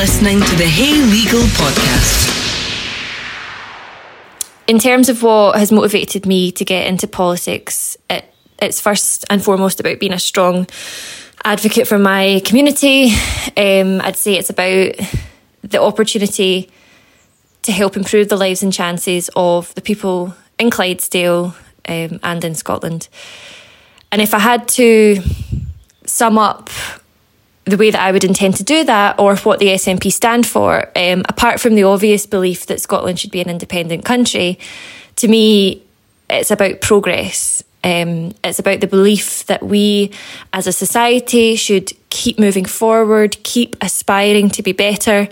listening 0.00 0.40
to 0.40 0.56
the 0.56 0.64
Hey 0.64 0.94
Legal 0.94 1.42
Podcast. 1.42 2.30
In 4.66 4.78
terms 4.78 5.10
of 5.10 5.22
what 5.22 5.58
has 5.58 5.70
motivated 5.70 6.24
me 6.24 6.50
to 6.52 6.64
get 6.64 6.86
into 6.86 7.06
politics, 7.06 7.98
it, 8.08 8.24
it's 8.62 8.80
first 8.80 9.26
and 9.28 9.44
foremost 9.44 9.78
about 9.78 10.00
being 10.00 10.14
a 10.14 10.18
strong 10.18 10.66
advocate 11.44 11.86
for 11.86 11.98
my 11.98 12.40
community. 12.46 13.10
Um, 13.58 14.00
I'd 14.00 14.16
say 14.16 14.38
it's 14.38 14.48
about 14.48 14.94
the 15.60 15.82
opportunity 15.82 16.70
to 17.60 17.70
help 17.70 17.94
improve 17.94 18.30
the 18.30 18.38
lives 18.38 18.62
and 18.62 18.72
chances 18.72 19.28
of 19.36 19.74
the 19.74 19.82
people 19.82 20.34
in 20.58 20.70
Clydesdale 20.70 21.54
um, 21.90 22.20
and 22.22 22.42
in 22.42 22.54
Scotland. 22.54 23.10
And 24.10 24.22
if 24.22 24.32
I 24.32 24.38
had 24.38 24.66
to 24.68 25.20
sum 26.06 26.38
up 26.38 26.70
the 27.70 27.76
way 27.76 27.90
that 27.90 28.00
I 28.00 28.12
would 28.12 28.24
intend 28.24 28.56
to 28.56 28.64
do 28.64 28.84
that 28.84 29.18
or 29.18 29.36
what 29.36 29.58
the 29.58 29.68
SNP 29.68 30.12
stand 30.12 30.46
for, 30.46 30.88
um, 30.96 31.22
apart 31.28 31.60
from 31.60 31.74
the 31.74 31.84
obvious 31.84 32.26
belief 32.26 32.66
that 32.66 32.80
Scotland 32.80 33.18
should 33.18 33.30
be 33.30 33.40
an 33.40 33.48
independent 33.48 34.04
country, 34.04 34.58
to 35.16 35.28
me, 35.28 35.82
it's 36.28 36.50
about 36.50 36.80
progress. 36.80 37.62
Um, 37.82 38.34
it's 38.44 38.58
about 38.58 38.80
the 38.80 38.86
belief 38.86 39.46
that 39.46 39.62
we 39.62 40.12
as 40.52 40.66
a 40.66 40.72
society 40.72 41.56
should 41.56 41.92
keep 42.10 42.38
moving 42.38 42.66
forward, 42.66 43.42
keep 43.42 43.74
aspiring 43.80 44.50
to 44.50 44.62
be 44.62 44.72
better, 44.72 45.28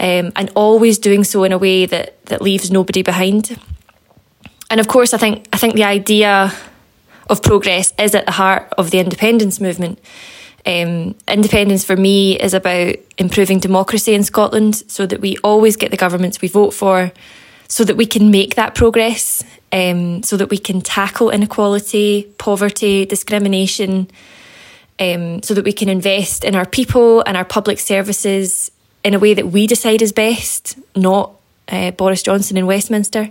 um, 0.00 0.32
and 0.34 0.50
always 0.54 0.98
doing 0.98 1.24
so 1.24 1.44
in 1.44 1.52
a 1.52 1.58
way 1.58 1.84
that, 1.86 2.24
that 2.26 2.40
leaves 2.40 2.70
nobody 2.70 3.02
behind. 3.02 3.58
And 4.70 4.80
of 4.80 4.88
course, 4.88 5.12
I 5.12 5.18
think 5.18 5.46
I 5.52 5.56
think 5.56 5.74
the 5.74 5.84
idea 5.84 6.52
of 7.28 7.42
progress 7.42 7.92
is 7.98 8.14
at 8.14 8.26
the 8.26 8.32
heart 8.32 8.72
of 8.76 8.90
the 8.90 8.98
independence 8.98 9.60
movement. 9.60 9.98
Um, 10.66 11.14
independence 11.28 11.84
for 11.84 11.96
me 11.96 12.38
is 12.38 12.54
about 12.54 12.96
improving 13.18 13.58
democracy 13.58 14.14
in 14.14 14.24
Scotland 14.24 14.76
so 14.88 15.04
that 15.04 15.20
we 15.20 15.36
always 15.44 15.76
get 15.76 15.90
the 15.90 15.96
governments 15.96 16.40
we 16.40 16.48
vote 16.48 16.72
for, 16.72 17.12
so 17.68 17.84
that 17.84 17.96
we 17.96 18.06
can 18.06 18.30
make 18.30 18.54
that 18.54 18.74
progress, 18.74 19.44
um, 19.72 20.22
so 20.22 20.36
that 20.36 20.48
we 20.48 20.58
can 20.58 20.80
tackle 20.80 21.30
inequality, 21.30 22.32
poverty, 22.38 23.04
discrimination, 23.04 24.10
um, 24.98 25.42
so 25.42 25.54
that 25.54 25.64
we 25.64 25.72
can 25.72 25.88
invest 25.88 26.44
in 26.44 26.54
our 26.54 26.66
people 26.66 27.22
and 27.26 27.36
our 27.36 27.44
public 27.44 27.78
services 27.78 28.70
in 29.02 29.12
a 29.12 29.18
way 29.18 29.34
that 29.34 29.48
we 29.48 29.66
decide 29.66 30.00
is 30.00 30.12
best, 30.12 30.78
not 30.96 31.32
uh, 31.68 31.90
Boris 31.90 32.22
Johnson 32.22 32.56
in 32.56 32.66
Westminster, 32.66 33.30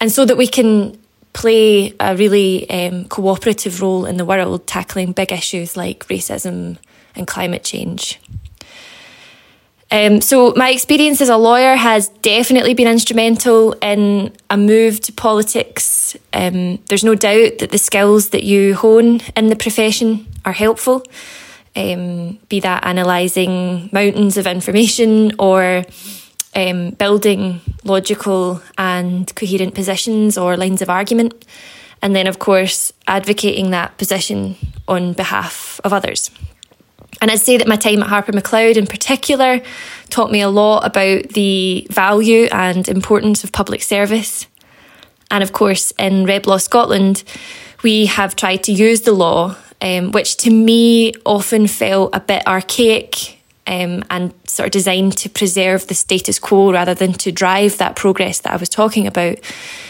and 0.00 0.12
so 0.12 0.24
that 0.24 0.36
we 0.36 0.46
can 0.46 0.98
play 1.38 1.94
a 2.00 2.16
really 2.16 2.68
um, 2.68 3.04
cooperative 3.04 3.80
role 3.80 4.06
in 4.06 4.16
the 4.16 4.24
world, 4.24 4.66
tackling 4.66 5.12
big 5.12 5.30
issues 5.30 5.76
like 5.76 6.00
racism 6.08 6.78
and 7.14 7.28
climate 7.28 7.62
change. 7.62 8.20
Um, 9.92 10.20
so, 10.20 10.52
my 10.56 10.70
experience 10.70 11.20
as 11.20 11.28
a 11.28 11.36
lawyer 11.36 11.76
has 11.76 12.08
definitely 12.22 12.74
been 12.74 12.88
instrumental 12.88 13.72
in 13.74 14.32
a 14.50 14.56
move 14.56 15.00
to 15.02 15.12
politics. 15.12 16.16
Um, 16.32 16.78
there's 16.88 17.04
no 17.04 17.14
doubt 17.14 17.58
that 17.60 17.70
the 17.70 17.78
skills 17.78 18.30
that 18.30 18.42
you 18.42 18.74
hone 18.74 19.20
in 19.36 19.46
the 19.46 19.56
profession 19.56 20.26
are 20.44 20.52
helpful, 20.52 21.04
um, 21.76 22.38
be 22.48 22.58
that 22.60 22.84
analysing 22.84 23.90
mountains 23.92 24.36
of 24.36 24.46
information 24.48 25.32
or 25.38 25.84
um, 26.54 26.90
building 26.90 27.60
logical 27.84 28.62
and 28.76 29.34
coherent 29.34 29.74
positions 29.74 30.38
or 30.38 30.56
lines 30.56 30.82
of 30.82 30.90
argument. 30.90 31.44
And 32.00 32.14
then, 32.14 32.26
of 32.26 32.38
course, 32.38 32.92
advocating 33.06 33.70
that 33.70 33.98
position 33.98 34.56
on 34.86 35.12
behalf 35.12 35.80
of 35.84 35.92
others. 35.92 36.30
And 37.20 37.30
I'd 37.30 37.40
say 37.40 37.56
that 37.56 37.66
my 37.66 37.76
time 37.76 38.02
at 38.02 38.08
Harper 38.08 38.32
Macleod 38.32 38.76
in 38.76 38.86
particular 38.86 39.60
taught 40.08 40.30
me 40.30 40.40
a 40.40 40.48
lot 40.48 40.86
about 40.86 41.30
the 41.30 41.86
value 41.90 42.48
and 42.52 42.88
importance 42.88 43.42
of 43.42 43.52
public 43.52 43.82
service. 43.82 44.46
And 45.30 45.42
of 45.42 45.52
course, 45.52 45.90
in 45.92 46.24
RebLaw 46.24 46.60
Scotland, 46.60 47.24
we 47.82 48.06
have 48.06 48.36
tried 48.36 48.62
to 48.64 48.72
use 48.72 49.02
the 49.02 49.12
law, 49.12 49.56
um, 49.82 50.12
which 50.12 50.36
to 50.38 50.50
me 50.50 51.12
often 51.26 51.66
felt 51.66 52.14
a 52.14 52.20
bit 52.20 52.46
archaic 52.46 53.37
um, 53.68 54.02
and 54.10 54.32
sort 54.46 54.66
of 54.66 54.72
designed 54.72 55.16
to 55.18 55.28
preserve 55.28 55.86
the 55.86 55.94
status 55.94 56.38
quo 56.38 56.72
rather 56.72 56.94
than 56.94 57.12
to 57.12 57.30
drive 57.30 57.76
that 57.76 57.96
progress 57.96 58.40
that 58.40 58.52
I 58.54 58.56
was 58.56 58.70
talking 58.70 59.06
about. 59.06 59.38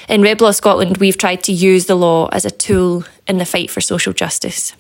In 0.09 0.21
Reblaw 0.21 0.53
Scotland, 0.53 0.97
we've 0.97 1.16
tried 1.16 1.44
to 1.44 1.53
use 1.53 1.87
the 1.87 1.94
law 1.94 2.28
as 2.33 2.44
a 2.44 2.50
tool 2.50 3.05
in 3.28 3.38
the 3.38 3.44
fight 3.44 3.71
for 3.71 3.81
social 3.81 4.12
justice. 4.12 4.75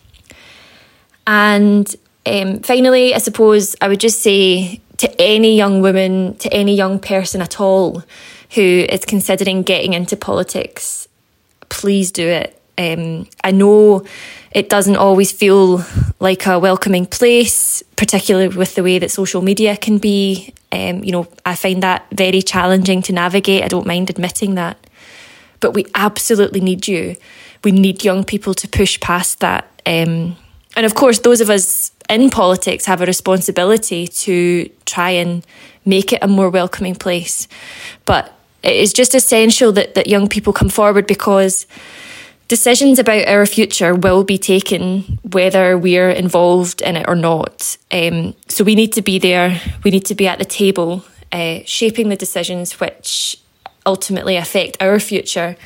And 1.28 1.94
um, 2.26 2.58
finally, 2.60 3.14
I 3.14 3.18
suppose 3.18 3.76
I 3.80 3.86
would 3.86 4.00
just 4.00 4.20
say 4.20 4.80
to 4.96 5.20
any 5.20 5.56
young 5.56 5.80
woman, 5.80 6.36
to 6.38 6.52
any 6.52 6.74
young 6.74 6.98
person 6.98 7.40
at 7.40 7.60
all 7.60 8.02
who 8.54 8.84
is 8.88 9.04
considering 9.04 9.62
getting 9.62 9.92
into 9.92 10.16
politics, 10.16 11.06
please 11.68 12.10
do 12.10 12.26
it. 12.26 12.60
Um, 12.76 13.28
I 13.44 13.52
know 13.52 14.04
it 14.52 14.68
doesn't 14.68 14.96
always 14.96 15.30
feel 15.30 15.84
like 16.20 16.46
a 16.46 16.58
welcoming 16.58 17.06
place, 17.06 17.82
particularly 17.96 18.48
with 18.48 18.74
the 18.74 18.82
way 18.82 18.98
that 18.98 19.10
social 19.10 19.42
media 19.42 19.76
can 19.76 19.98
be. 19.98 20.54
Um, 20.72 21.04
you 21.04 21.12
know, 21.12 21.28
I 21.44 21.54
find 21.54 21.82
that 21.82 22.06
very 22.12 22.42
challenging 22.42 23.02
to 23.02 23.12
navigate. 23.12 23.62
I 23.62 23.68
don't 23.68 23.86
mind 23.86 24.10
admitting 24.10 24.54
that. 24.54 24.78
But 25.60 25.74
we 25.74 25.86
absolutely 25.94 26.60
need 26.60 26.88
you. 26.88 27.16
We 27.64 27.72
need 27.72 28.04
young 28.04 28.24
people 28.24 28.54
to 28.54 28.68
push 28.68 28.98
past 29.00 29.40
that. 29.40 29.64
Um, 29.84 30.36
and 30.76 30.86
of 30.86 30.94
course, 30.94 31.18
those 31.20 31.40
of 31.40 31.50
us 31.50 31.92
in 32.08 32.30
politics 32.30 32.86
have 32.86 33.00
a 33.00 33.06
responsibility 33.06 34.06
to 34.06 34.70
try 34.86 35.10
and 35.10 35.44
make 35.84 36.12
it 36.12 36.20
a 36.22 36.28
more 36.28 36.50
welcoming 36.50 36.94
place. 36.94 37.48
But 38.04 38.32
it 38.62 38.76
is 38.76 38.92
just 38.92 39.14
essential 39.14 39.72
that, 39.72 39.94
that 39.94 40.06
young 40.06 40.28
people 40.28 40.52
come 40.52 40.68
forward 40.68 41.06
because 41.06 41.66
decisions 42.48 42.98
about 42.98 43.28
our 43.28 43.46
future 43.46 43.94
will 43.94 44.24
be 44.24 44.38
taken 44.38 45.18
whether 45.22 45.78
we're 45.78 46.10
involved 46.10 46.80
in 46.80 46.96
it 46.96 47.06
or 47.06 47.14
not. 47.14 47.76
Um, 47.92 48.34
so 48.48 48.64
we 48.64 48.74
need 48.74 48.94
to 48.94 49.02
be 49.02 49.18
there, 49.18 49.60
we 49.84 49.90
need 49.90 50.06
to 50.06 50.14
be 50.14 50.26
at 50.26 50.38
the 50.38 50.44
table, 50.44 51.04
uh, 51.30 51.60
shaping 51.64 52.08
the 52.08 52.16
decisions 52.16 52.80
which 52.80 53.38
ultimately 53.86 54.36
affect 54.36 54.82
our 54.82 54.98
future 54.98 55.56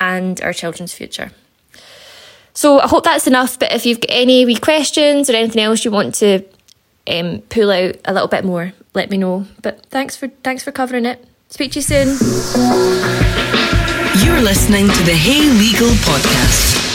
and 0.00 0.40
our 0.42 0.52
children's 0.52 0.92
future. 0.92 1.32
So 2.52 2.80
I 2.80 2.88
hope 2.88 3.04
that's 3.04 3.26
enough, 3.26 3.58
but 3.58 3.72
if 3.72 3.84
you've 3.84 4.00
got 4.00 4.10
any 4.10 4.46
wee 4.46 4.56
questions 4.56 5.28
or 5.28 5.34
anything 5.34 5.62
else 5.62 5.84
you 5.84 5.90
want 5.90 6.14
to 6.16 6.42
um, 7.06 7.42
pull 7.48 7.70
out 7.70 7.96
a 8.04 8.12
little 8.12 8.28
bit 8.28 8.44
more, 8.44 8.72
let 8.94 9.10
me 9.10 9.18
know. 9.18 9.46
But 9.62 9.86
thanks 9.86 10.16
for 10.16 10.28
thanks 10.42 10.62
for 10.64 10.72
covering 10.72 11.06
it. 11.06 11.24
Speak 11.48 11.72
to 11.72 11.78
you 11.78 11.82
soon. 11.82 13.35
You're 14.36 14.44
listening 14.44 14.86
to 14.86 15.02
the 15.04 15.14
Hey 15.14 15.48
Legal 15.48 15.88
Podcast. 16.04 16.85